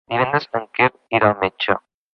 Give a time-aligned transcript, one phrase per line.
[0.11, 1.79] Divendres en Quer irà al metge.